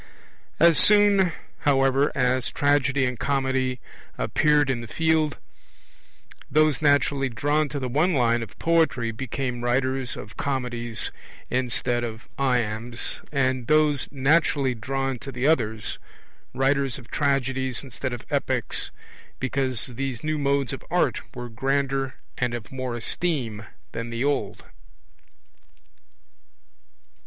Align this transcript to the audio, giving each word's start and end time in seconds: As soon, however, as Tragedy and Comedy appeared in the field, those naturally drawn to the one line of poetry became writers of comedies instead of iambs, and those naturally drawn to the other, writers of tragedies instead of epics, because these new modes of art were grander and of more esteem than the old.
As 0.59 0.79
soon, 0.79 1.31
however, 1.59 2.11
as 2.15 2.49
Tragedy 2.49 3.05
and 3.05 3.19
Comedy 3.19 3.79
appeared 4.17 4.67
in 4.67 4.81
the 4.81 4.87
field, 4.87 5.37
those 6.49 6.81
naturally 6.81 7.29
drawn 7.29 7.69
to 7.69 7.77
the 7.79 7.87
one 7.87 8.15
line 8.15 8.41
of 8.41 8.57
poetry 8.57 9.11
became 9.11 9.63
writers 9.63 10.15
of 10.15 10.37
comedies 10.37 11.11
instead 11.51 12.03
of 12.03 12.27
iambs, 12.39 13.21
and 13.31 13.67
those 13.67 14.07
naturally 14.09 14.73
drawn 14.73 15.19
to 15.19 15.31
the 15.31 15.45
other, 15.45 15.79
writers 16.51 16.97
of 16.97 17.11
tragedies 17.11 17.83
instead 17.83 18.11
of 18.11 18.25
epics, 18.31 18.89
because 19.39 19.85
these 19.85 20.23
new 20.23 20.39
modes 20.39 20.73
of 20.73 20.83
art 20.89 21.21
were 21.35 21.47
grander 21.47 22.15
and 22.39 22.55
of 22.55 22.71
more 22.71 22.95
esteem 22.95 23.67
than 23.91 24.09
the 24.09 24.23
old. 24.23 24.63